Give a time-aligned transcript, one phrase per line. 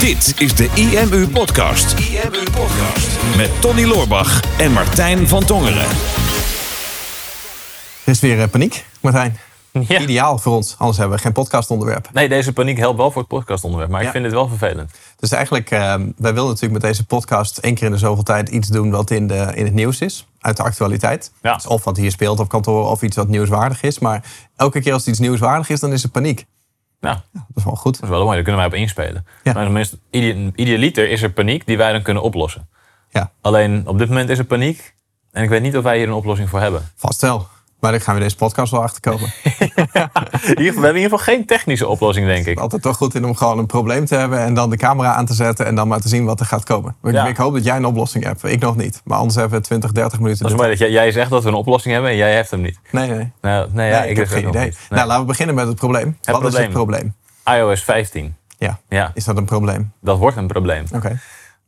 [0.00, 1.92] Dit is de IMU Podcast.
[1.98, 3.08] IMU Podcast.
[3.36, 5.86] Met Tony Loorbach en Martijn van Tongeren.
[8.04, 9.38] Er is weer eh, paniek, Martijn.
[9.88, 9.98] Ja.
[10.00, 12.08] Ideaal voor ons, anders hebben we geen podcastonderwerp.
[12.12, 13.90] Nee, deze paniek helpt wel voor het podcastonderwerp.
[13.90, 14.06] Maar Ja.
[14.06, 14.90] ik vind het wel vervelend.
[15.18, 15.80] Dus eigenlijk, eh,
[16.16, 19.10] wij willen natuurlijk met deze podcast één keer in de zoveel tijd iets doen wat
[19.10, 20.26] in, de, in het nieuws is.
[20.40, 21.32] Uit de actualiteit.
[21.42, 21.54] Ja.
[21.54, 23.98] Dus of wat hier speelt op kantoor of iets wat nieuwswaardig is.
[23.98, 24.22] Maar
[24.56, 26.44] elke keer als iets nieuwswaardig is, dan is er paniek.
[27.00, 27.94] Nou, Dat is wel goed.
[27.94, 28.34] dat is wel mooi.
[28.34, 29.26] Daar kunnen wij op inspelen.
[29.42, 29.52] Ja.
[29.52, 32.68] Maar tenminste, ide- idealiter is er paniek die wij dan kunnen oplossen.
[33.10, 34.94] Ja, Alleen op dit moment is er paniek.
[35.32, 36.82] En ik weet niet of wij hier een oplossing voor hebben.
[36.96, 37.46] vast wel.
[37.80, 39.32] Maar daar gaan we deze podcast wel achter komen.
[39.44, 39.92] In ieder
[40.42, 42.58] geval- we hebben in ieder geval geen technische oplossing, denk ik.
[42.58, 45.26] Altijd toch goed in om gewoon een probleem te hebben en dan de camera aan
[45.26, 46.96] te zetten en dan maar te zien wat er gaat komen.
[47.02, 47.26] Ik, Ja.
[47.26, 48.44] ik hoop dat jij een oplossing hebt.
[48.44, 49.00] Ik nog niet.
[49.04, 50.42] Maar anders hebben we 20, 30 minuten.
[50.42, 52.50] Dat is mooi dat jij, jij zegt dat we een oplossing hebben en jij hebt
[52.50, 52.78] hem niet.
[52.90, 53.32] Nee, nee.
[53.40, 54.62] Nou, nee, ja, Nee, ik, heb geen idee.
[54.62, 54.72] Nee.
[54.90, 56.18] Nou, laten we beginnen met het probleem.
[56.22, 57.14] Wat is het probleem?
[57.44, 58.36] iOS 15.
[58.58, 59.92] Ja, Ja, is dat een probleem?
[60.00, 60.84] dat wordt een probleem.
[60.94, 61.20] Oké.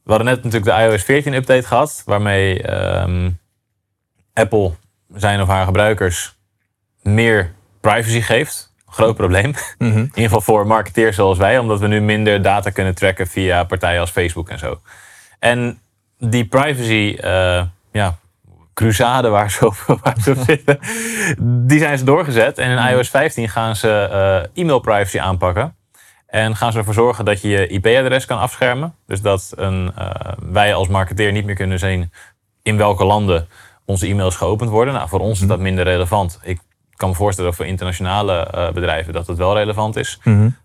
[0.04, 3.30] We hadden net natuurlijk de iOS 14 update gehad, waarmee ehm,
[4.34, 4.72] Apple
[5.14, 6.36] zijn of haar gebruikers
[7.02, 8.72] meer privacy geeft.
[8.86, 9.54] Groot probleem.
[9.78, 9.96] Mhm.
[9.96, 13.64] In ieder geval voor marketeers zoals wij, omdat we nu minder data kunnen tracken via
[13.64, 14.80] partijen als Facebook en zo.
[15.38, 15.80] En
[16.19, 18.16] die privacy, eh ja,
[18.74, 20.78] crusade waar ze op, waar ze op zitten,
[21.66, 22.58] die zijn ze doorgezet.
[22.58, 25.76] En in iOS 15 gaan ze eh, e-mail privacy aanpakken.
[26.26, 28.94] En gaan ze ervoor zorgen dat je je IP-adres kan afschermen.
[29.06, 32.12] Dus dat een, eh, wij als marketeer niet meer kunnen zien
[32.62, 33.48] in welke landen
[33.84, 34.94] onze e-mails geopend worden.
[34.94, 36.38] Nou, voor ons is dat minder relevant.
[36.42, 36.61] Ik
[36.97, 40.19] kan me voorstellen dat voor internationale eh, bedrijven dat het wel relevant is.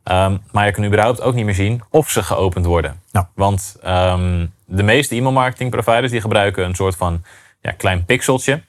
[0.03, 3.01] Ehm, maar je kan überhaupt ook niet meer zien of ze geopend worden.
[3.11, 3.29] Ja.
[3.35, 7.23] Want ehm, de meeste e-mailmarketing providers die gebruiken een soort van
[7.61, 8.61] ja, klein pixeltje.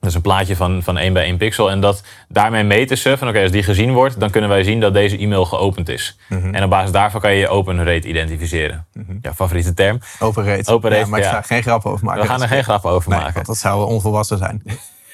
[0.00, 1.70] Dat is een plaatje van, van 1 bij 1 pixel.
[1.70, 4.80] En dat, daarmee meten ze van oké, als die gezien wordt, dan kunnen wij zien
[4.80, 6.18] dat deze e-mail geopend is.
[6.28, 8.86] En op basis daarvan kan je je open rate identificeren.
[9.22, 10.00] Ja, favoriete term.
[10.18, 10.72] Open rate.
[10.72, 12.22] Open rate, ja, maar ik ga er geen grap over maken.
[12.22, 13.34] We gaan er geen grap over Nee, maken.
[13.34, 14.62] want dat zou onvolwassen zijn.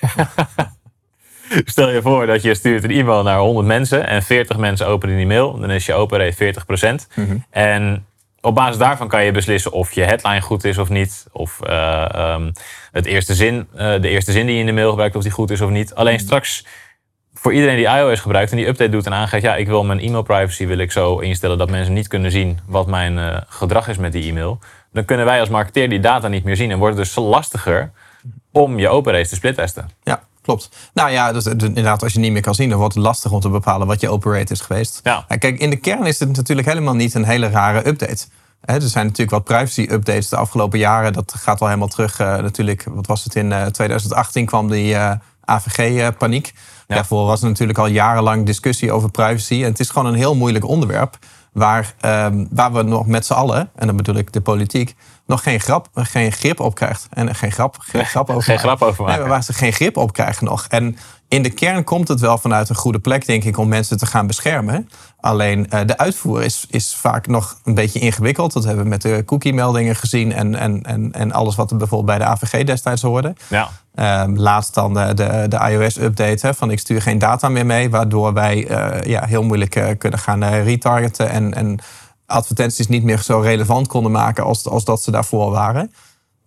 [1.65, 5.17] Stel je voor dat je stuurt een e-mail naar 100 mensen en 40 mensen openen
[5.17, 5.59] die mail.
[5.61, 6.55] Dan is je open rate
[7.15, 7.21] 40%.
[7.51, 8.06] En
[8.47, 11.27] op basis daarvan kan je beslissen of je headline goed is of niet.
[11.33, 12.51] Of eh, ehm,
[12.93, 15.33] het eerste zin, eh, de eerste zin die je in de mail gebruikt, of die
[15.33, 15.95] goed is of niet.
[15.95, 16.67] Alleen straks
[17.35, 19.43] voor iedereen die iOS gebruikt en die update doet en aangeeft...
[19.43, 22.59] ja, ik wil mijn e-mail privacy wil ik zo instellen dat mensen niet kunnen zien
[22.67, 24.59] wat mijn eh, gedrag is met die e-mail.
[24.93, 27.91] Dan kunnen wij als marketeer die data niet meer zien en wordt het dus lastiger
[28.53, 29.91] om je open rate te splittesten.
[30.03, 30.69] Ja, klopt.
[30.95, 33.33] Nou ja, dus, dus inderdaad, als je niet meer kan zien, dan wordt het lastig
[33.33, 35.01] om te bepalen wat je open rate is geweest.
[35.03, 35.25] Ja.
[35.29, 38.27] En kijk, in de kern is het natuurlijk helemaal niet een hele rare update.
[38.61, 41.13] Er zijn natuurlijk wat privacy-updates de afgelopen jaren.
[41.13, 42.19] Dat gaat wel helemaal terug.
[42.19, 45.13] eh, natuurlijk, wat was het in eh, 2018 kwam die eh,
[45.45, 46.55] AVG-paniek.
[46.87, 49.55] Daarvoor was er natuurlijk al jarenlang discussie over privacy.
[49.55, 51.19] En het is gewoon een heel moeilijk onderwerp.
[51.53, 54.95] Waar, ehm, waar we nog met z'n allen, en dan bedoel ik de politiek,
[55.27, 57.07] nog geen, grap, geen grip op krijgt.
[57.11, 59.29] En geen grap, geen grap over Geen grap over maken.
[59.29, 60.67] waar ze geen grip op krijgen nog.
[60.69, 60.97] En
[61.29, 64.07] in de kern komt het wel vanuit een goede plek, denk ik, om mensen te
[64.07, 64.89] gaan beschermen.
[65.21, 68.53] Alleen eh, de uitvoer is, is vaak nog een beetje ingewikkeld.
[68.53, 72.19] Dat hebben we met de cookie-meldingen gezien en, en, en, en alles wat er bijvoorbeeld
[72.19, 73.35] bij de AVG destijds hoorde.
[73.49, 73.69] Ja.
[73.95, 78.33] Ehm, laatst dan de, de, de iOS-update van ik stuur geen data meer mee, waardoor
[78.33, 81.79] wij eh, ja, heel moeilijk eh, kunnen gaan retargeten en, en
[82.27, 85.93] advertenties niet meer zo relevant konden maken als, als dat ze daarvoor waren.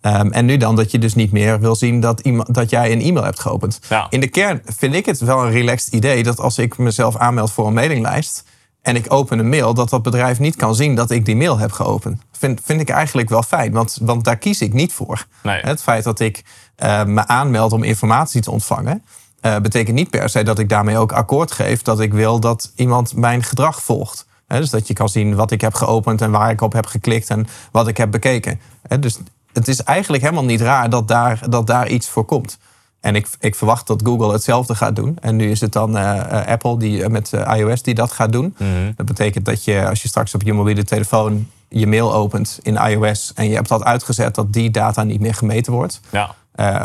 [0.00, 2.92] Ehm, en nu dan dat je dus niet meer wil zien dat, iemand, dat jij
[2.92, 3.80] een e-mail hebt geopend.
[3.88, 4.06] Ja.
[4.10, 7.52] In de kern vind ik het wel een relaxed idee dat als ik mezelf aanmeld
[7.52, 8.44] voor een mailinglijst
[8.82, 11.58] en ik open een mail, dat dat bedrijf niet kan zien dat ik die mail
[11.58, 12.22] heb geopend.
[12.32, 15.26] Vind, vind ik eigenlijk wel fijn, want, want daar kies ik niet voor.
[15.42, 15.60] Nee.
[15.60, 16.44] Het feit dat ik
[16.76, 19.04] eh, me aanmeld om informatie te ontvangen,
[19.40, 22.72] eh, betekent niet per se dat ik daarmee ook akkoord geef dat ik wil dat
[22.76, 24.26] iemand mijn gedrag volgt.
[24.58, 27.28] Dus dat je kan zien wat ik heb geopend en waar ik op heb geklikt
[27.28, 28.60] en wat ik heb bekeken.
[29.00, 29.18] Dus
[29.52, 32.58] het is eigenlijk helemaal niet raar dat daar, dat daar iets voor komt.
[33.00, 35.16] En ik, ik verwacht dat Google hetzelfde gaat doen.
[35.20, 38.32] En nu is het dan eh, eh, Apple die, eh, met iOS die dat gaat
[38.32, 38.56] doen.
[38.96, 42.76] Dat betekent dat je als je straks op je mobiele telefoon je mail opent in
[42.76, 46.00] iOS en je hebt dat uitgezet, dat die data niet meer gemeten wordt.
[46.10, 46.34] Ja.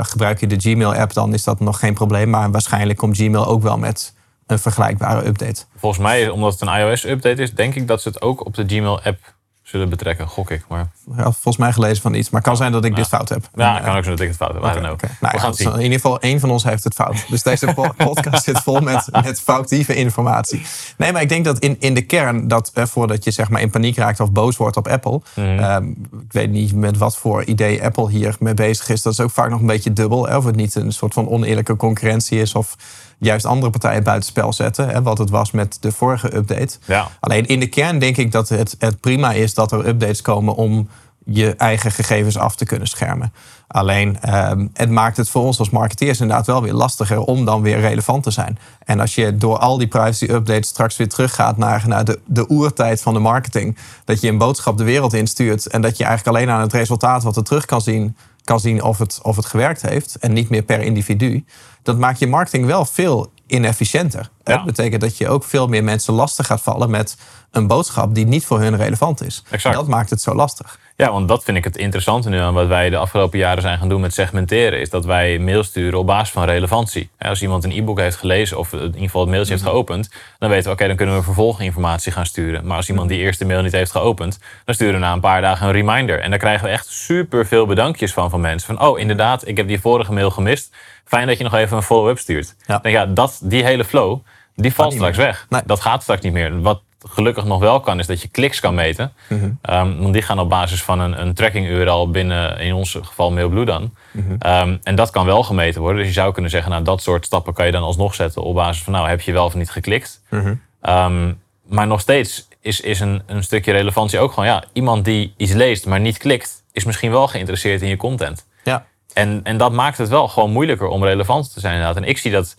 [0.04, 2.30] Gebruik je de Gmail-app, dan is dat nog geen probleem.
[2.30, 4.14] Maar waarschijnlijk komt Gmail ook wel met
[4.48, 5.64] een vergelijkbare update.
[5.78, 8.64] Volgens mij, omdat het een iOS-update is, denk ik dat ze het ook op de
[8.68, 9.34] Gmail-app
[9.64, 10.28] zullen betrekken.
[10.28, 10.66] Gok ik.
[10.70, 10.88] Maar
[11.18, 13.50] Ja, volgens mij gelezen van iets, maar kan zijn dat ik dit fout heb.
[13.56, 14.62] ja, En, kan ook zo dat ik het fout heb.
[14.62, 14.92] Know.
[14.92, 15.06] oké.
[15.06, 15.74] Nou We ja, gaan het zien.
[15.74, 17.26] In ieder geval, één van ons heeft het fout.
[17.30, 20.62] Dus deze po- podcast zit vol met, met foutieve informatie.
[20.98, 23.62] Nee, maar ik denk dat in, in de kern, dat eh, voordat je zeg maar
[23.62, 25.22] in paniek raakt of boos wordt op Apple.
[25.36, 25.60] Mhm.
[25.60, 29.02] ehm, ik weet niet met wat voor idee Apple hier mee bezig is.
[29.02, 30.28] Dat is ook vaak nog een beetje dubbel.
[30.28, 30.38] Hè?
[30.38, 32.56] Of het niet een soort van oneerlijke concurrentie is.
[32.56, 32.76] Of
[33.18, 34.90] juist andere partijen buitenspel zetten.
[34.90, 36.78] Hè, wat het was met de vorige update.
[36.86, 37.08] Ja.
[37.20, 40.56] Alleen in de kern denk ik dat het, het prima is dat er updates komen
[40.56, 40.88] om
[41.26, 43.34] je eigen gegevens af te kunnen schermen.
[43.68, 47.62] Alleen ehm, het maakt het voor ons als marketeers inderdaad wel weer lastiger om dan
[47.62, 48.60] weer relevant te zijn.
[48.84, 52.50] En als je door al die privacy updates straks weer teruggaat naar, naar de, de
[52.50, 56.38] oertijd van de marketing, dat je een boodschap de wereld instuurt en dat je eigenlijk
[56.38, 59.46] alleen aan het resultaat wat er terug kan zien, kan zien of het, of het
[59.46, 61.46] gewerkt heeft en niet meer per individu,
[61.84, 64.30] dat maakt je marketing wel veel inefficiënter.
[64.46, 64.56] Ja.
[64.56, 67.18] Dat betekent dat je ook veel meer mensen lastig gaat vallen met
[67.52, 69.44] een boodschap die niet voor hun relevant is.
[69.50, 69.76] Exact.
[69.76, 70.80] Dat maakt het zo lastig.
[70.98, 73.78] Ja, want dat vind ik het interessante nu aan wat wij de afgelopen jaren zijn
[73.78, 74.80] gaan doen met segmenteren.
[74.80, 77.10] Is dat wij mail sturen op basis van relevantie.
[77.20, 80.10] Als iemand een e-book heeft gelezen of in ieder geval het mailtje heeft geopend,
[80.40, 82.66] dan weten we, oké, dan kunnen we vervolginformatie gaan sturen.
[82.66, 85.42] Maar als iemand die eerste mail niet heeft geopend, dan sturen we na een paar
[85.42, 86.20] dagen een reminder.
[86.20, 88.76] En daar krijgen we echt super veel bedankjes van van mensen.
[88.76, 90.76] Van, oh, inderdaad, ik heb die vorige mail gemist.
[91.06, 92.56] Fijn dat je nog even een follow-up stuurt.
[92.66, 92.80] Ja.
[92.80, 94.20] Dan ja, dat, die hele flow,
[94.56, 95.26] die valt straks meer.
[95.26, 95.46] weg.
[95.50, 95.62] Nee.
[95.66, 96.62] Dat gaat straks niet meer.
[96.62, 99.14] Wat gelukkig nog wel kan, is dat je kliks kan meten.
[99.30, 99.50] Mhm.
[99.62, 103.32] Ehm, want die gaan op basis van een, een tracking URL binnen, in ons geval
[103.32, 103.94] Mailblue dan.
[104.12, 104.36] Mhm.
[104.40, 105.98] Ehm, en dat kan wel gemeten worden.
[105.98, 108.56] Dus je zou kunnen zeggen, nou dat soort stappen kan je dan alsnog zetten op
[108.56, 110.22] basis van, nou heb je wel of niet geklikt.
[110.30, 110.54] Mhm.
[110.82, 111.34] Ehm,
[111.68, 115.54] maar nog steeds is, is een, een stukje relevantie ook gewoon, ja, iemand die iets
[115.54, 118.48] leest maar niet klikt, is misschien wel geïnteresseerd in je content.
[118.64, 118.86] Ja.
[119.14, 122.04] En, en dat maakt het wel gewoon moeilijker om relevant te zijn inderdaad.
[122.04, 122.56] En ik zie dat,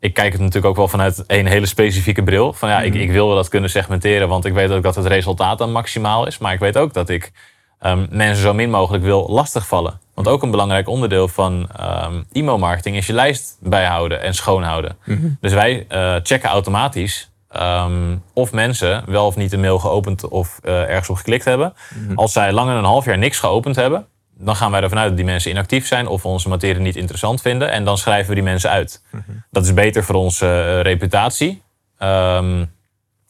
[0.00, 2.52] ik kijk het natuurlijk ook wel vanuit een hele specifieke bril.
[2.52, 5.06] Van ja, ik, ik wil wel dat kunnen segmenteren, want ik weet ook dat het
[5.06, 6.38] resultaat dan maximaal is.
[6.38, 7.32] Maar ik weet ook dat ik
[7.78, 10.00] ehm, mensen zo min mogelijk wil lastigvallen.
[10.14, 14.96] Want ook een belangrijk onderdeel van ehm e-mailmarketing is je lijst bijhouden en schoonhouden.
[15.40, 20.58] Dus wij eh, checken automatisch ehm, of mensen wel of niet een mail geopend of
[20.62, 21.72] eh, ergens op geklikt hebben.
[22.14, 24.06] Als zij langer dan een half jaar niks geopend hebben,
[24.40, 27.40] dan gaan wij ervan uit dat die mensen inactief zijn of onze materie niet interessant
[27.40, 27.70] vinden.
[27.70, 29.02] En dan schrijven we die mensen uit.
[29.50, 31.62] Dat is beter voor onze eh, reputatie
[31.98, 32.64] ehm,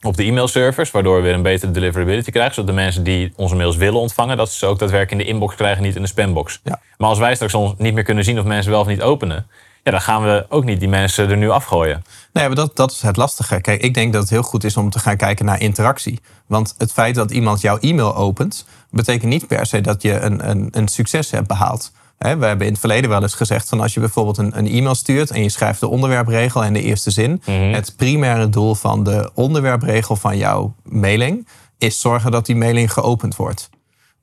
[0.01, 2.55] op de e-mailservers, waardoor we weer een betere deliverability krijgen.
[2.55, 5.33] Zodat de mensen die onze mails willen ontvangen, dat ze ze ook daadwerkelijk in de
[5.33, 6.61] inbox krijgen, niet in de spambox.
[6.65, 6.81] Ja.
[6.97, 9.47] Maar als wij straks ons niet meer kunnen zien of mensen wel of niet openen,
[9.83, 12.05] ja, dan gaan we ook niet die mensen er nu afgooien.
[12.33, 13.61] Nee, maar dat, dat is het lastige.
[13.61, 16.21] Kijk, ik denk dat het heel goed is om te gaan kijken naar interactie.
[16.47, 20.51] Want het feit dat iemand jouw e-mail opent, betekent niet per se dat je een,
[20.51, 21.93] een, een succes hebt behaald.
[22.19, 24.95] We hebben in het verleden wel eens gezegd van als je bijvoorbeeld een, een e-mail
[24.95, 27.43] stuurt en je schrijft de onderwerpregel en de eerste zin.
[27.45, 31.49] Het primaire doel van de onderwerpregel van jouw mailing
[31.79, 33.71] is zorgen dat die mailing geopend wordt.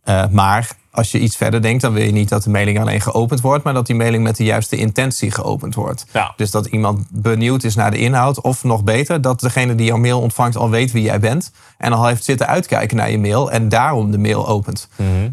[0.03, 3.01] Eh, maar als je iets verder denkt, dan wil je niet dat de mailing alleen
[3.01, 6.05] geopend wordt, maar dat die mailing met de juiste intentie geopend wordt.
[6.13, 6.33] Ja.
[6.35, 9.97] Dus dat iemand benieuwd is naar de inhoud, of nog beter, dat degene die jouw
[9.97, 13.51] mail ontvangt al weet wie jij bent en al heeft zitten uitkijken naar je mail
[13.51, 14.89] en daarom de mail opent.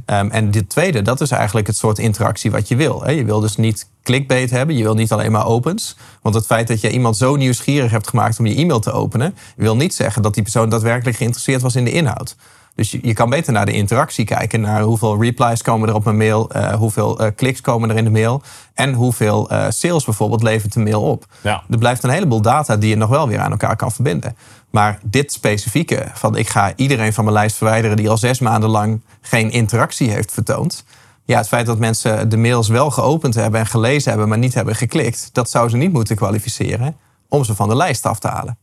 [0.06, 3.02] Ehm, en dit tweede, dat is eigenlijk het soort interactie wat je wil.
[3.02, 3.10] Hè.
[3.10, 5.96] Je wil dus niet clickbait hebben, je wil niet alleen maar opens.
[6.22, 9.34] Want het feit dat je iemand zo nieuwsgierig hebt gemaakt om je e-mail te openen,
[9.56, 12.36] wil niet zeggen dat die persoon daadwerkelijk geïnteresseerd was in de inhoud.
[12.74, 16.06] Dus je, je kan beter naar de interactie kijken, naar hoeveel replies komen er op
[16.06, 18.42] een mail, eh, hoeveel eh, kliks komen er in de mail
[18.74, 21.26] en hoeveel eh, sales bijvoorbeeld levert de mail op.
[21.40, 21.62] Ja.
[21.70, 24.36] Er blijft een heleboel data die je nog wel weer aan elkaar kan verbinden.
[24.70, 28.70] Maar dit specifieke, van ik ga iedereen van mijn lijst verwijderen die al zes maanden
[28.70, 30.84] lang geen interactie heeft vertoond.
[31.24, 34.54] Ja, het feit dat mensen de mails wel geopend hebben en gelezen hebben, maar niet
[34.54, 36.96] hebben geklikt, dat zou ze niet moeten kwalificeren
[37.28, 38.58] om ze van de lijst af te halen.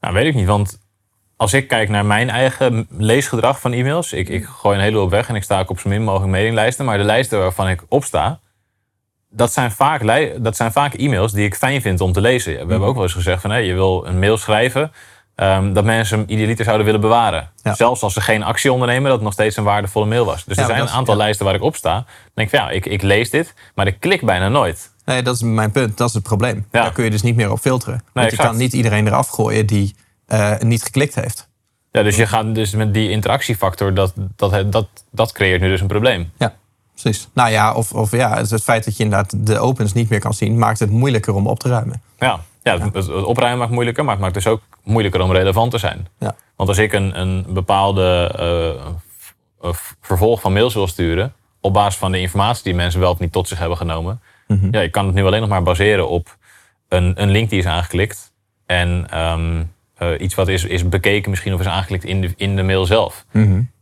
[0.00, 0.78] Nou, weet ik niet, want
[1.44, 5.10] als ik kijk naar mijn eigen leesgedrag van e-mails, ik, ik gooi een hele hoop
[5.10, 7.82] weg en ik sta ook op zo min mogelijk mailinglijsten, maar de lijsten waarvan ik
[7.88, 8.38] op sta,
[9.30, 10.02] dat zijn vaak,
[10.38, 12.52] dat zijn vaak e-mails die ik fijn vind om te lezen.
[12.52, 14.92] We hebben ook wel eens gezegd van hé, je wil een mail schrijven
[15.34, 17.50] ehm, dat mensen hem idealiter zouden willen bewaren.
[17.62, 17.74] Ja.
[17.74, 20.44] Zelfs als ze geen actie ondernemen, dat het nog steeds een waardevolle mail was.
[20.44, 21.20] Dus Ja, er zijn een aantal ja.
[21.20, 21.94] lijsten waar ik op sta.
[21.94, 24.92] Dan denk ik van ja, ik, ik lees dit, maar ik klik bijna nooit.
[25.04, 25.96] Nee, dat is mijn punt.
[25.96, 26.66] Dat is het probleem.
[26.70, 28.02] Daar kun je dus niet meer op filteren.
[28.12, 28.48] Want je exact.
[28.48, 29.94] kan niet iedereen eraf gooien die
[30.26, 31.48] eh, niet geklikt heeft.
[31.90, 35.80] Ja, dus je gaat dus met die interactiefactor, dat, dat, dat, dat creëert nu dus
[35.80, 36.32] een probleem.
[36.38, 36.54] Ja,
[36.92, 37.28] precies.
[37.32, 40.34] Nou ja, of, of ja, het, feit dat je inderdaad de opens niet meer kan
[40.34, 42.02] zien, maakt het moeilijker om op te ruimen.
[42.18, 45.70] Ja, ja, het, het opruimen maakt moeilijker, maar het maakt dus ook moeilijker om relevant
[45.70, 46.08] te zijn.
[46.18, 46.34] Ja.
[46.56, 48.34] Want als ik een, een bepaalde
[49.60, 53.18] eh, vervolg van mails wil sturen, op basis van de informatie die mensen wel of
[53.18, 54.20] niet tot zich hebben genomen,
[54.70, 56.36] ja, ik kan het nu alleen nog maar baseren op
[56.88, 58.32] een, een link die is aangeklikt
[58.66, 59.62] en ehm,
[59.96, 62.86] eh, iets wat is, is bekeken misschien of is aangeklikt in de, in de mail
[62.86, 63.24] zelf.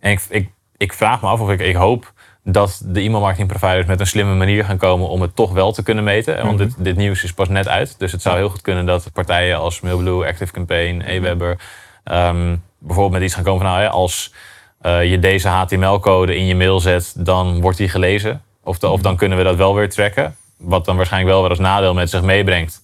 [0.01, 2.13] En ik, ik, ik vraag me af of ik, ik hoop
[2.45, 5.83] dat de e-mailmarketing providers met een slimme manier gaan komen om het toch wel te
[5.83, 6.47] kunnen meten.
[6.47, 7.95] Want dit, dit nieuws is pas net uit.
[7.99, 11.59] Dus het zou heel goed kunnen dat partijen als Mailblue, ActiveCampaign, Aweber
[12.05, 14.33] ehm, bijvoorbeeld met iets gaan komen van nou, hè, als
[14.81, 18.43] eh, je deze HTML-code in je mail zet, dan wordt die gelezen.
[18.65, 20.37] Of, de- of dan kunnen we dat wel weer tracken.
[20.59, 22.83] Wat dan waarschijnlijk wel weer als nadeel met zich meebrengt.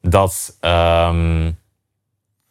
[0.00, 1.50] dat, ehm,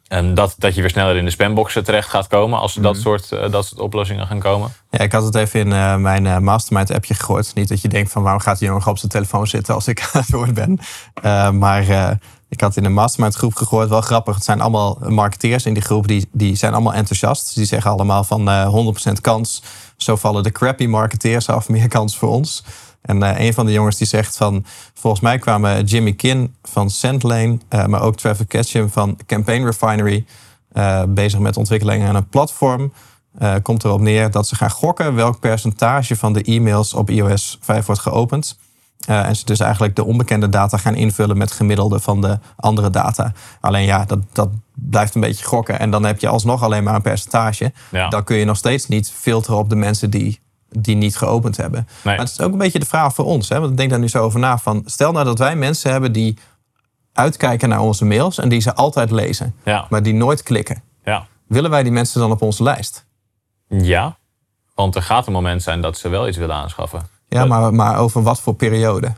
[0.08, 2.94] en dat, dat je weer sneller in de spamboxen terecht gaat komen als er dat,
[2.94, 3.02] Mhm.
[3.02, 4.74] soort, eh, dat soort oplossingen gaan komen.
[4.90, 7.52] Ja, ik had het even in eh, mijn eh, mastermind appje gegooid.
[7.56, 10.02] Niet dat je denkt van waarom gaat die jongen op zijn telefoon zitten als ik
[10.14, 10.80] aan het woord ben.
[11.60, 12.18] Maar
[12.50, 13.90] ik had in een mastermind groep gegooid.
[13.90, 14.36] Wel grappig.
[14.36, 16.08] Het zijn allemaal marketeers in die groep.
[16.08, 17.56] Die, die zijn allemaal enthousiast.
[17.56, 19.62] Die zeggen allemaal van eh 100% kans.
[19.98, 21.70] Zo vallen de crappy marketeers af.
[21.70, 22.64] Meer kans voor ons.
[23.06, 24.66] En eh, een van de jongens die zegt van...
[24.94, 27.58] Volgens mij kwamen Jimmy Kin van Sendlane...
[27.68, 30.26] eh, maar ook Trevor Ketchum van Campaign Refinery...
[30.72, 32.94] eh, bezig met ontwikkelingen aan een platform
[33.62, 37.86] komt erop neer dat ze gaan gokken welk percentage van de e-mails op iOS 5
[37.86, 38.58] wordt geopend.
[39.06, 43.32] En ze dus eigenlijk de onbekende data gaan invullen met gemiddelde van de andere data.
[43.60, 45.80] Alleen ja, dat, dat blijft een beetje gokken.
[45.80, 47.74] En dan heb je alsnog alleen maar een percentage.
[47.92, 48.08] Ja.
[48.08, 50.40] Dan kun je nog steeds niet filteren op de mensen die,
[50.78, 51.88] die niet geopend hebben.
[52.04, 52.16] Nee.
[52.16, 53.50] Maar het is ook een beetje de vraag voor ons.
[53.50, 53.60] Hè?
[53.60, 54.58] Want ik denk daar nu zo over na.
[54.58, 56.38] Van, stel nou dat wij mensen hebben die
[57.14, 60.84] uitkijken naar onze mails en die ze altijd lezen, Ja, maar die nooit klikken.
[61.04, 61.28] ja.
[61.48, 63.06] Willen wij die mensen dan op onze lijst?
[63.68, 64.18] ja,
[64.76, 67.02] want er gaat een moment zijn dat ze wel iets willen aanschaffen.
[67.28, 69.12] Ja, maar, maar over wat voor periode?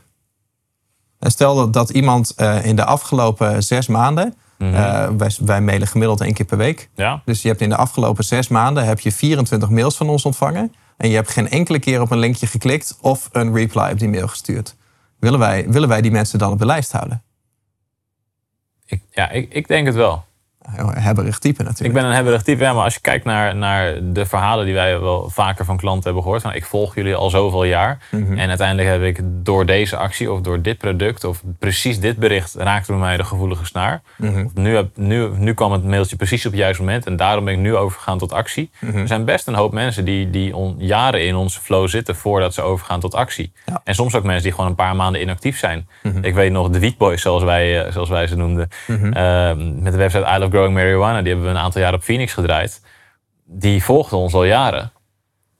[1.18, 4.34] En stel dat, dat iemand eh, in de afgelopen zes maanden...
[4.58, 4.74] Mhm.
[4.74, 6.88] eh, wij, wij mailen gemiddeld één keer per week.
[6.94, 10.24] Ja, Dus je hebt in de afgelopen zes maanden heb je 24 mails van ons
[10.24, 10.74] ontvangen.
[10.98, 12.98] En je hebt geen enkele keer op een linkje geklikt...
[13.00, 14.76] of een reply op die mail gestuurd.
[15.18, 17.22] Willen wij, willen wij die mensen dan op de lijst houden?
[18.88, 20.24] ik, ja ik, ik denk het wel.
[20.70, 21.88] Heel Hebberig type natuurlijk.
[21.88, 24.74] Ik ben een hebberig type, ja, maar als je kijkt naar, naar de verhalen die
[24.74, 26.42] wij wel vaker van klanten hebben gehoord.
[26.42, 27.98] Van, ik volg jullie al zoveel jaar.
[28.10, 28.38] Mhm.
[28.38, 32.54] En uiteindelijk heb ik door deze actie of door dit product of precies dit bericht
[32.54, 34.02] raakte bij mij de gevoelige snaar.
[34.16, 34.46] Mhm.
[34.54, 37.54] Nu, heb, nu, nu kwam het mailtje precies op het juiste moment en daarom ben
[37.54, 38.70] ik nu overgegaan tot actie.
[38.80, 38.98] Mhm.
[38.98, 42.54] Er zijn best een hoop mensen die, die on- jaren in onze flow zitten voordat
[42.54, 43.52] ze overgaan tot actie.
[43.66, 43.80] Ja.
[43.84, 45.88] En soms ook mensen die gewoon een paar maanden inactief zijn.
[46.20, 48.68] Ik weet nog de Weekboys, zoals wij, eh, zoals wij ze noemden.
[48.86, 52.02] Eh, met de website I Love Growing Marijuana, die hebben we een aantal jaar op
[52.02, 52.82] Phoenix gedraaid.
[53.44, 54.92] Die volgden ons al jaren.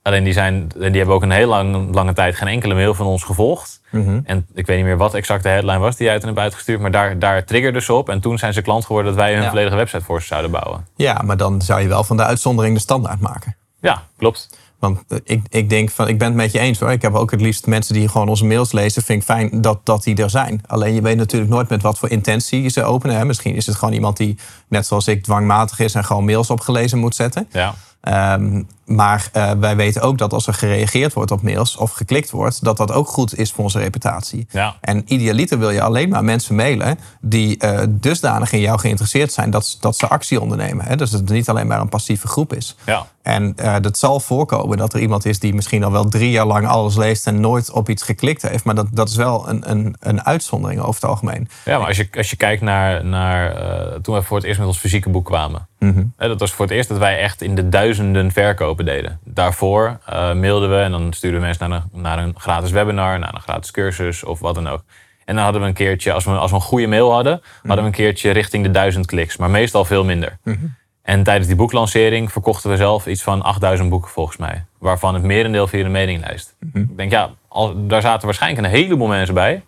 [0.01, 3.05] Alleen die, zijn, die hebben ook een heel lang, lange tijd geen enkele mail van
[3.05, 3.81] ons gevolgd.
[3.91, 4.19] Mhm.
[4.23, 6.39] En ik weet niet meer wat exact de headline was die jij uit en hebt
[6.39, 6.79] uitgestuurd.
[6.79, 8.09] Maar daar, daar triggerde ze op.
[8.09, 9.49] En toen zijn ze klant geworden dat wij hun Ja.
[9.49, 10.87] volledige website voor ze zouden bouwen.
[10.95, 13.55] Ja, maar dan zou je wel van de uitzondering de standaard maken.
[13.81, 14.49] Ja, klopt.
[14.79, 16.91] Want eh, ik, ik denk van, ik ben het met je eens hoor.
[16.91, 19.03] Ik heb ook het liefst mensen die gewoon onze mails lezen.
[19.03, 20.61] Vind ik fijn dat, dat die er zijn.
[20.67, 23.15] Alleen je weet natuurlijk nooit met wat voor intentie ze openen.
[23.15, 23.25] Hè.
[23.25, 26.97] Misschien is het gewoon iemand die, net zoals ik, dwangmatig is en gewoon mails opgelezen
[26.97, 27.47] moet zetten.
[27.51, 31.91] Ja, Ehm, maar eh, wij weten ook dat als er gereageerd wordt op mails of
[31.91, 34.47] geklikt wordt, dat dat ook goed is voor onze reputatie.
[34.51, 39.31] ja, En idealiter wil je alleen maar mensen mailen die eh, dusdanig in jou geïnteresseerd
[39.31, 40.85] zijn dat, dat ze actie ondernemen.
[40.85, 40.95] Hè?
[40.95, 42.75] Dus dat het niet alleen maar een passieve groep is.
[42.85, 43.05] ja.
[43.21, 46.45] En eh dat zal voorkomen dat er iemand is die misschien al wel drie jaar
[46.45, 48.63] lang alles leest en nooit op iets geklikt heeft.
[48.63, 51.49] Maar dat, dat is wel een, een, een uitzondering over het algemeen.
[51.65, 53.53] Ja, maar als je, als je kijkt naar, naar
[54.01, 55.68] toen we voor het eerst met ons fysieke boek kwamen.
[55.79, 56.03] Mhm.
[56.17, 59.19] Dat was voor het eerst dat wij echt in de duizenden verkopen deden.
[59.23, 63.19] Daarvoor eh, mailden we en dan stuurden we mensen naar een, naar een gratis webinar,
[63.19, 64.83] naar een gratis cursus of wat dan ook.
[65.25, 67.79] En dan hadden we een keertje, als we, als we een goede mail hadden, hadden
[67.79, 69.37] we een keertje richting de duizend kliks.
[69.37, 70.37] Maar meestal veel minder.
[71.01, 74.65] En tijdens die boeklancering verkochten we zelf iets van 8000 boeken volgens mij.
[74.79, 76.55] Waarvan het merendeel via de mailinglijst.
[76.73, 79.63] Ik denk ja, al, daar zaten waarschijnlijk een heleboel mensen bij.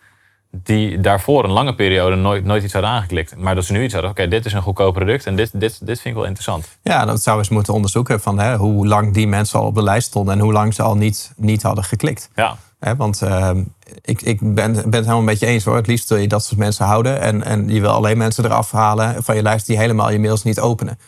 [0.52, 3.36] Die daarvoor een lange periode nooit, nooit iets hadden aangeklikt.
[3.38, 4.12] Maar dat ze nu iets hadden.
[4.12, 6.78] Oké, dit is een goedkoop product en dit, dit, dit vind ik wel interessant.
[6.82, 9.84] Ja, dat zou eens moeten onderzoeken van hè, hoe lang die mensen al op de
[9.84, 12.30] lijst stonden en hoe lang ze al niet, niet hadden geklikt.
[12.36, 13.64] Ja, Hè, want ehm,
[14.02, 15.76] ik, ik ben, ben het helemaal met je eens hoor.
[15.76, 17.22] Het liefst wil je dat soort mensen houden.
[17.22, 20.44] En, en je wil alleen mensen eraf halen van je lijst die helemaal je mails
[20.44, 21.00] niet openen.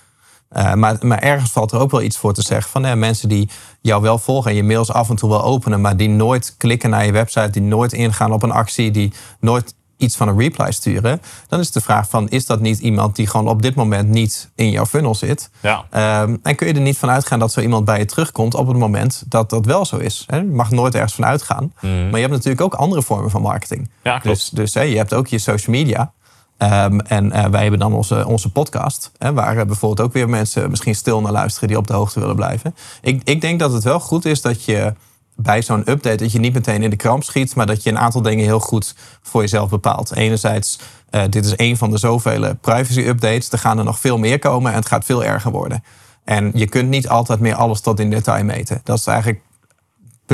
[0.54, 2.72] Eh, maar, maar ergens valt er ook wel iets voor te zeggen.
[2.72, 3.50] Van hè, mensen die
[3.82, 5.82] jou wel volgen en je mails af en toe wel openen.
[5.82, 7.50] Maar die nooit klikken naar je website.
[7.50, 8.92] Die nooit ingaan op een actie.
[8.92, 11.22] Die nooit iets van een reply sturen.
[11.48, 14.52] Dan is de vraag van is dat niet iemand die gewoon op dit moment niet
[14.56, 15.50] in jouw funnel zit.
[15.60, 18.54] ja, Ehm, en kun je er niet van uitgaan dat zo iemand bij je terugkomt
[18.54, 20.24] op het moment dat dat wel zo is.
[20.28, 20.38] Hè?
[20.38, 21.74] Je mag nooit ergens van uitgaan.
[21.82, 22.04] Mhm.
[22.04, 23.90] Maar je hebt natuurlijk ook andere vormen van marketing.
[24.04, 24.38] ja klopt.
[24.38, 26.14] Dus, dus hè, je hebt ook je social media.
[26.64, 29.12] Ehm, en eh, wij hebben dan onze, onze podcast.
[29.18, 32.20] Hè, waar eh, bijvoorbeeld ook weer mensen misschien stil naar luisteren die op de hoogte
[32.20, 32.76] willen blijven.
[33.02, 34.94] Ik, ik denk dat het wel goed is dat je
[35.36, 38.00] bij zo'n update dat je niet meteen in de kramp schiet, maar dat je een
[38.00, 40.16] aantal dingen heel goed voor jezelf bepaalt.
[40.16, 40.80] Enerzijds,
[41.10, 43.52] eh, dit is een van de zoveel privacy updates.
[43.52, 45.84] Er gaan er nog veel meer komen en het gaat veel erger worden.
[46.24, 48.82] En je kunt niet altijd meer alles tot in detail meten.
[48.84, 49.42] Dat is eigenlijk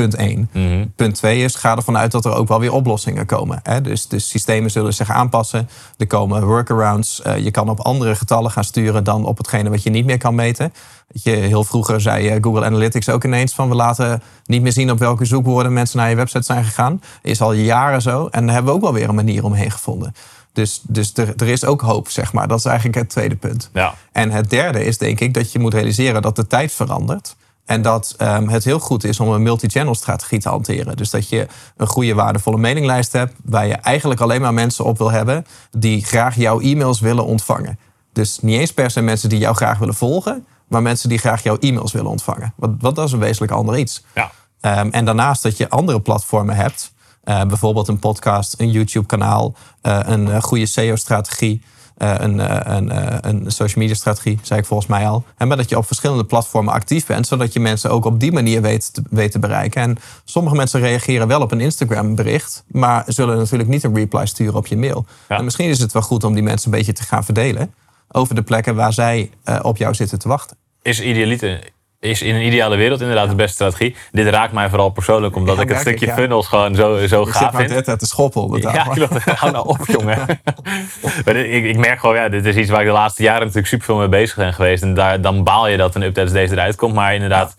[0.00, 0.48] punt één.
[0.52, 0.86] Mhm.
[0.96, 3.60] Punt twee is, ga ervan uit dat er ook wel weer oplossingen komen.
[3.62, 3.80] Hè?
[3.80, 5.68] Dus de systemen zullen zich aanpassen.
[5.96, 7.22] Er komen workarounds.
[7.22, 10.18] Eh, je kan op andere getallen gaan sturen dan op hetgene wat je niet meer
[10.18, 10.72] kan meten.
[11.12, 13.68] Je, heel vroeger zei eh, Google Analytics ook ineens van...
[13.68, 17.02] we laten niet meer zien op welke zoekwoorden mensen naar je website zijn gegaan.
[17.22, 18.26] Is al jaren zo.
[18.26, 20.14] En daar hebben we ook wel weer een manier omheen gevonden.
[20.52, 22.48] Dus, dus er, er is ook hoop, zeg maar.
[22.48, 23.70] Dat is eigenlijk het tweede punt.
[23.72, 23.94] Ja.
[24.12, 27.36] En het derde is denk ik dat je moet realiseren dat de tijd verandert.
[27.70, 30.96] En dat ehm, het heel goed is om een multi-channel strategie te hanteren.
[30.96, 31.46] Dus dat je
[31.76, 33.34] een goede, waardevolle mailinglijst hebt.
[33.44, 35.46] waar je eigenlijk alleen maar mensen op wil hebben.
[35.70, 37.78] die graag jouw e-mails willen ontvangen.
[38.12, 40.46] Dus niet eens per se mensen die jou graag willen volgen.
[40.68, 42.52] maar mensen die graag jouw e-mails willen ontvangen.
[42.56, 44.04] Want, want dat is een wezenlijk ander iets.
[44.14, 44.30] Ja.
[44.60, 46.92] Ehm, en daarnaast dat je andere platformen hebt.
[47.24, 51.62] eh, bijvoorbeeld een podcast, een YouTube-kanaal, eh, een eh, goede SEO-strategie,
[52.00, 55.24] een, eh, een, eh, een social media-strategie, zei ik volgens mij al.
[55.36, 58.32] En maar dat je op verschillende platformen actief bent, zodat je mensen ook op die
[58.32, 59.82] manier weet te, weet te bereiken.
[59.82, 64.54] En sommige mensen reageren wel op een Instagram-bericht, maar zullen natuurlijk niet een reply sturen
[64.54, 65.06] op je mail.
[65.28, 65.38] Ja.
[65.38, 67.74] En misschien is het wel goed om die mensen een beetje te gaan verdelen
[68.12, 70.56] over de plekken waar zij eh, op jou zitten te wachten.
[70.82, 71.62] Is idealite
[72.00, 73.96] is in een ideale wereld inderdaad de beste strategie.
[74.10, 76.14] Dit raakt mij vooral persoonlijk, omdat Ja, ik het ik, stukje ja.
[76.14, 77.74] funnels gewoon zo, zo Ik zit gaaf maar vind.
[77.74, 78.56] net uit de schoppel.
[78.56, 79.24] Ja, klopt.
[79.24, 80.18] Hou nou op, jongen.
[81.24, 83.40] Maar dit- ik, ik merk gewoon, ja, dit is iets waar ik de laatste jaren
[83.40, 84.82] natuurlijk super veel mee bezig ben geweest.
[84.82, 86.94] En daar, dan baal je dat een update als deze eruit komt.
[86.94, 87.54] Maar inderdaad,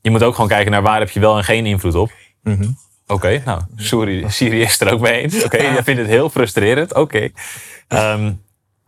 [0.00, 2.10] je moet ook gewoon kijken naar waar heb je wel en geen invloed op.
[2.42, 2.68] Mhm.
[3.06, 5.44] Oké, nou, sorry, Siri is er ook mee eens.
[5.44, 6.94] Oké, jij vindt het heel frustrerend.
[6.94, 7.28] Oké.
[7.88, 8.32] Ehm,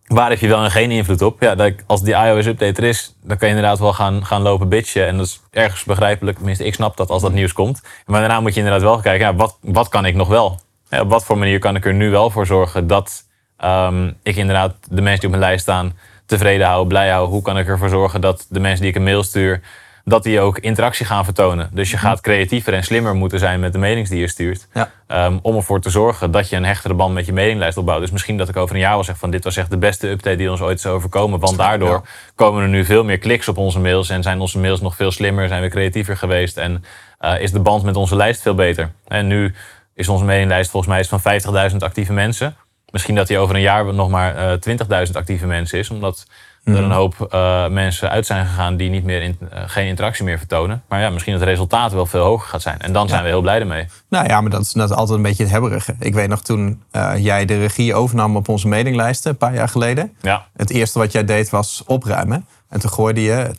[0.07, 1.43] waar heb je wel en geen invloed op?
[1.43, 5.07] Ja, als die iOS-update er is, dan kan je inderdaad wel gaan, gaan lopen bitchen.
[5.07, 6.37] En dat is ergens begrijpelijk.
[6.37, 7.83] Tenminste, ik snap dat als dat nieuws komt.
[8.07, 10.61] Maar daarna moet je inderdaad wel kijken, ja, wat, wat kan ik nog wel?
[10.89, 13.25] Ja, op wat voor manier kan ik er nu wel voor zorgen dat
[13.57, 15.97] ehm, ik inderdaad de mensen die op mijn lijst staan
[16.27, 17.29] tevreden hou, blij hou?
[17.29, 19.61] Hoe kan ik ervoor zorgen dat de mensen die ik een mail stuur,
[20.09, 21.69] dat die ook interactie gaan vertonen?
[21.73, 24.69] Dus je gaat creatiever en slimmer moeten zijn met de mailings die je stuurt.
[24.75, 24.91] Ja.
[25.07, 28.01] Ehm, om ervoor te zorgen dat je een hechtere band met je mailinglijst opbouwt.
[28.01, 30.09] Dus misschien dat ik over een jaar wel zeg van dit was echt de beste
[30.09, 31.41] update die ons ooit is overkomen.
[31.41, 32.03] Want daardoor ja.
[32.35, 35.11] komen er nu veel meer kliks op onze mails en zijn onze mails nog veel
[35.11, 36.85] slimmer, zijn we creatiever geweest en
[37.19, 38.93] eh, is de band met onze lijst veel beter.
[39.07, 39.55] En nu
[39.95, 42.57] is onze mailinglijst volgens mij van 50.000 actieve mensen.
[42.91, 46.27] Misschien dat die over een jaar nog maar eh 20.000 actieve mensen is, omdat
[46.67, 50.25] er een hoop eh, mensen uit zijn gegaan die niet meer in, eh, geen interactie
[50.25, 50.83] meer vertonen.
[50.89, 52.79] Maar ja, misschien dat het resultaat wel veel hoger gaat zijn.
[52.79, 53.87] En dan zijn we heel blij ermee.
[54.09, 55.95] Nou ja, maar dat is, dat is altijd een beetje het hebberige.
[56.01, 59.69] Ik weet nog toen eh, jij de regie overnam op onze mailinglijsten, een paar jaar
[59.69, 60.13] geleden.
[60.21, 62.47] Ja, Het eerste wat jij deed was opruimen.
[62.77, 63.55] En toen gooide je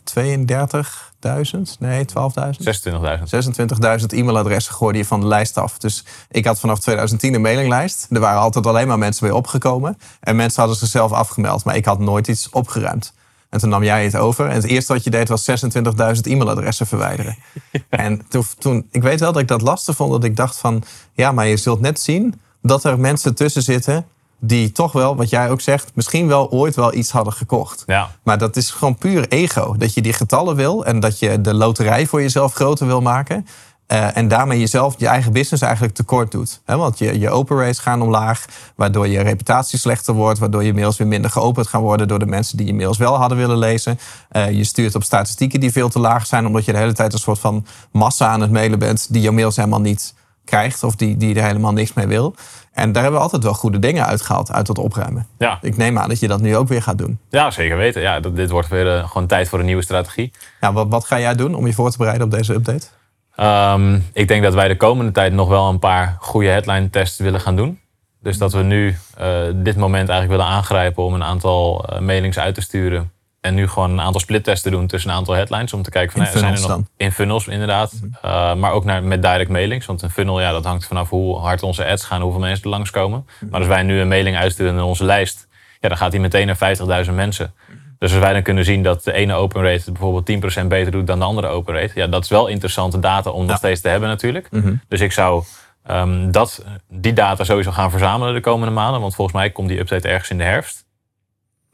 [1.54, 2.14] 32.000, nee 12.000.
[2.58, 4.00] 26.000.
[4.00, 5.78] 26.000 e-mailadressen gooide je van de lijst af.
[5.78, 8.06] Dus ik had vanaf 2010 een mailinglijst.
[8.10, 9.98] Er waren altijd alleen maar mensen bij opgekomen.
[10.20, 11.64] En mensen hadden zichzelf afgemeld.
[11.64, 13.12] Maar ik had nooit iets opgeruimd.
[13.48, 14.48] En toen nam jij het over.
[14.48, 17.36] En het eerste wat je deed was 26.000 e-mailadressen verwijderen.
[17.88, 20.10] En toen, toen, ik weet wel dat ik dat lastig vond.
[20.10, 24.06] Dat ik dacht van, ja, maar je zult net zien dat er mensen tussen zitten...
[24.40, 27.82] die toch wel, wat jij ook zegt, misschien wel ooit wel iets hadden gekocht.
[27.86, 29.74] Ja, Maar dat is gewoon puur ego.
[29.78, 33.46] Dat je die getallen wil en dat je de loterij voor jezelf groter wil maken.
[33.88, 36.60] Eh, en daarmee jezelf, je eigen business eigenlijk tekort doet.
[36.64, 40.96] Want je, je open rates gaan omlaag, waardoor je reputatie slechter wordt, waardoor je mails
[40.96, 43.98] weer minder geopend gaan worden door de mensen die je mails wel hadden willen lezen.
[44.28, 47.12] Eh, je stuurt op statistieken die veel te laag zijn, omdat je de hele tijd
[47.12, 50.14] een soort van massa aan het mailen bent die je mails helemaal niet
[50.48, 52.34] krijgt of die, die er helemaal niks mee wil.
[52.72, 55.26] En daar hebben we altijd wel goede dingen uitgehaald uit dat opruimen.
[55.38, 55.58] ja.
[55.62, 57.18] Ik neem aan dat je dat nu ook weer gaat doen.
[57.30, 58.02] ja zeker weten.
[58.02, 60.32] Ja, dat, dit wordt weer eh, gewoon tijd voor een nieuwe strategie.
[60.60, 62.86] Ja, wat, wat ga jij doen om je voor te bereiden op deze update?
[63.34, 67.18] Ehm, ik denk dat wij de komende tijd nog wel een paar goede headline tests
[67.18, 67.80] willen gaan doen.
[68.20, 72.38] Dus dat we nu eh, dit moment eigenlijk willen aangrijpen om een aantal eh, mailings
[72.38, 73.12] uit te sturen.
[73.48, 75.72] En nu gewoon een aantal splittesten doen tussen een aantal headlines.
[75.72, 76.78] Om te kijken van In zijn er nog dan?
[76.78, 76.88] Mhm.
[76.96, 77.92] in funnels inderdaad.
[78.22, 79.86] Eh, maar ook naar, met direct mailings.
[79.86, 82.70] Want een funnel, ja, dat hangt vanaf hoe hard onze ads gaan, hoeveel mensen er
[82.70, 83.26] langskomen.
[83.40, 83.50] Mhm.
[83.50, 85.48] Maar als wij nu een mailing uitsturen naar onze lijst,
[85.80, 87.54] ja, dan gaat die meteen naar 50.000 mensen.
[87.98, 90.26] Dus als wij dan kunnen zien dat de ene open rate het bijvoorbeeld
[90.62, 91.92] 10% beter doet dan de andere open rate.
[91.94, 94.50] Ja, dat is wel interessante data om nog steeds te hebben natuurlijk.
[94.50, 94.74] Mhm.
[94.88, 95.44] Dus ik zou
[95.86, 99.00] ehm, dat, die data sowieso gaan verzamelen de komende maanden.
[99.00, 100.86] Want volgens mij komt die update ergens in de herfst.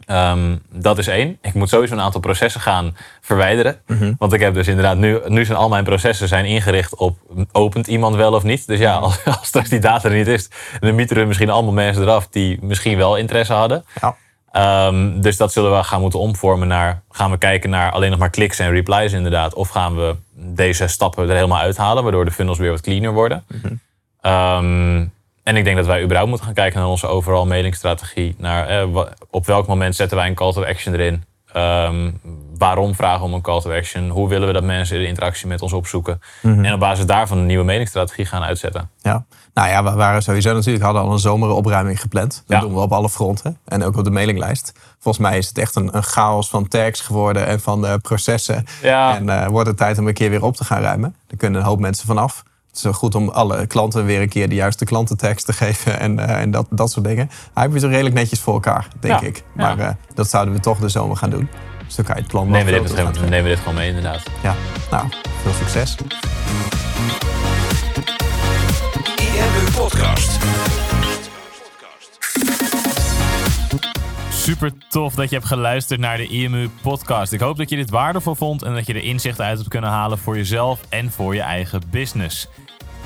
[0.06, 1.38] Ehm, dat is één.
[1.42, 3.80] Ik moet sowieso een aantal processen gaan verwijderen.
[3.86, 4.12] Mhm.
[4.18, 7.18] Want ik heb dus inderdaad nu, nu zijn al mijn processen zijn ingericht op
[7.52, 8.66] opent iemand wel of niet.
[8.66, 11.72] Dus ja, als, als straks die data er niet is, dan mieteren we misschien allemaal
[11.72, 13.84] mensen eraf die misschien wel interesse hadden.
[14.00, 14.16] Ja.
[14.54, 18.18] Ehm, dus dat zullen we gaan moeten omvormen naar, gaan we kijken naar alleen nog
[18.18, 19.54] maar kliks en replies inderdaad.
[19.54, 23.44] Of gaan we deze stappen er helemaal uithalen, waardoor de funnels weer wat cleaner worden.
[24.20, 25.06] Ehm,
[25.44, 28.34] en ik denk dat wij überhaupt moeten gaan kijken naar onze overal mailingstrategie.
[28.38, 28.96] Naar eh,
[29.30, 31.24] op welk moment zetten wij een call to action erin?
[31.52, 32.10] Ehm,
[32.58, 34.08] waarom vragen we om een call to action?
[34.08, 36.20] Hoe willen we dat mensen de interactie met ons opzoeken?
[36.42, 38.90] En op basis daarvan een nieuwe mailingstrategie gaan uitzetten.
[39.00, 39.24] Ja.
[39.54, 42.42] Nou ja, we waren sowieso natuurlijk, hadden al een zomeropruiming gepland.
[42.46, 42.60] Dat Ja.
[42.60, 43.58] doen we op alle fronten.
[43.64, 44.72] En ook op de mailinglijst.
[44.98, 48.64] Volgens mij is het echt een, een chaos van tags geworden en van eh, processen.
[48.82, 51.16] Ja, En eh, wordt het tijd om een keer weer op te gaan ruimen.
[51.26, 52.42] Daar kunnen een hoop mensen vanaf.
[52.74, 56.18] Het is goed om alle klanten weer een keer de juiste klantentekst te geven en,
[56.18, 57.30] uh, en dat, dat soort dingen.
[57.54, 59.42] Hij heeft het redelijk netjes voor elkaar, denk Ja, ik.
[59.52, 59.88] Maar ja.
[59.88, 61.48] uh, dat zouden we toch de zomer gaan doen.
[61.86, 63.88] Dus dan kan je het plan Nemen we, dit, gaan nemen we dit gewoon mee,
[63.88, 64.22] inderdaad.
[64.42, 64.54] Ja,
[64.90, 65.06] nou,
[65.42, 65.96] veel succes.
[69.16, 70.38] IMU Podcast.
[74.30, 77.32] Super tof dat je hebt geluisterd naar de IMU podcast.
[77.32, 79.90] Ik hoop dat je dit waardevol vond en dat je er inzichten uit hebt kunnen
[79.90, 82.48] halen voor jezelf en voor je eigen business.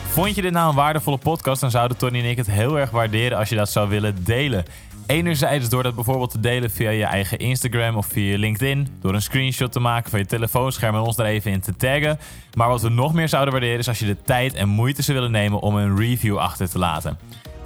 [0.09, 2.91] Vond je dit nou een waardevolle podcast, dan zouden Tony en ik het heel erg
[2.91, 4.65] waarderen als je dat zou willen delen.
[5.07, 8.89] Enerzijds door dat bijvoorbeeld te delen via je eigen Instagram of via je LinkedIn.
[9.01, 12.19] Door een screenshot te maken van je telefoonscherm en ons daar even in te taggen.
[12.55, 15.19] Maar wat we nog meer zouden waarderen is als je de tijd en moeite zou
[15.19, 17.19] willen nemen om een review achter te laten.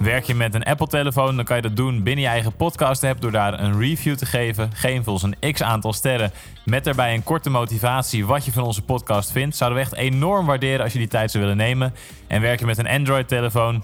[0.03, 3.31] Werk je met een Apple-telefoon, dan kan je dat doen binnen je eigen podcast-app door
[3.31, 4.69] daar een review te geven.
[4.73, 6.31] Geef ons een x aantal sterren
[6.65, 9.55] met daarbij een korte motivatie wat je van onze podcast vindt.
[9.55, 11.93] Zouden we echt enorm waarderen als je die tijd zou willen nemen.
[12.27, 13.83] En werk je met een Android-telefoon,